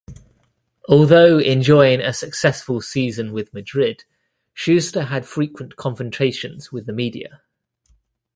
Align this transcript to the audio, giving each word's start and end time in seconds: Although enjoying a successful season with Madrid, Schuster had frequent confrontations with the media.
Although 0.89 1.37
enjoying 1.37 2.01
a 2.01 2.11
successful 2.11 2.81
season 2.81 3.33
with 3.33 3.53
Madrid, 3.53 4.03
Schuster 4.51 5.03
had 5.03 5.27
frequent 5.27 5.75
confrontations 5.75 6.71
with 6.71 6.87
the 6.87 6.91
media. 6.93 7.43